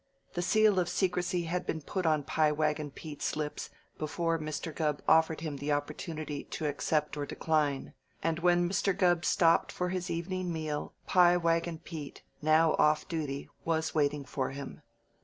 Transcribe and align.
The 0.33 0.41
seal 0.41 0.79
of 0.79 0.89
secrecy 0.89 1.43
had 1.43 1.67
been 1.67 1.79
put 1.83 2.07
on 2.07 2.23
Pie 2.23 2.53
Wagon 2.53 2.89
Pete's 2.89 3.35
lips 3.35 3.69
before 3.99 4.39
Mr. 4.39 4.73
Gubb 4.75 5.03
offered 5.07 5.41
him 5.41 5.57
the 5.57 5.71
opportunity 5.71 6.43
to 6.43 6.65
accept 6.65 7.15
or 7.17 7.27
decline; 7.27 7.93
and 8.23 8.39
when 8.39 8.67
Mr. 8.67 8.97
Gubb 8.97 9.23
stopped 9.23 9.71
for 9.71 9.89
his 9.89 10.09
evening 10.09 10.51
meal, 10.51 10.95
Pie 11.05 11.37
Wagon 11.37 11.77
Pete 11.77 12.23
now 12.41 12.71
off 12.79 13.07
duty 13.07 13.47
was 13.63 13.93
waiting 13.93 14.25
for 14.25 14.49
him. 14.49 14.81